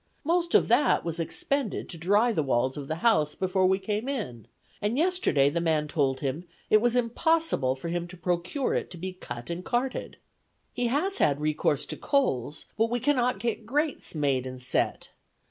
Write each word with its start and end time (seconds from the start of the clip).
Most 0.23 0.55
of 0.55 0.67
that 0.67 1.05
was 1.05 1.19
expended 1.19 1.87
to 1.89 1.95
dry 1.99 2.31
the 2.31 2.41
walls 2.41 2.75
of 2.75 2.87
the 2.87 2.95
house 3.05 3.35
before 3.35 3.67
we 3.67 3.77
came 3.77 4.09
in, 4.09 4.47
and 4.81 4.97
yesterday 4.97 5.47
the 5.47 5.61
man 5.61 5.87
told 5.87 6.21
him 6.21 6.43
it 6.71 6.81
was 6.81 6.95
impossible 6.95 7.75
for 7.75 7.87
him 7.87 8.07
to 8.07 8.17
procure 8.17 8.73
it 8.73 8.89
to 8.89 8.97
be 8.97 9.13
cut 9.13 9.51
and 9.51 9.63
carted. 9.63 10.17
He 10.73 10.87
has 10.87 11.19
had 11.19 11.39
recourse 11.39 11.85
to 11.85 11.97
coals; 11.97 12.65
but 12.75 12.89
we 12.89 12.99
cannot 12.99 13.37
get 13.37 13.67
grates 13.67 14.15
made 14.15 14.47
and 14.47 14.59
set. 14.59 15.11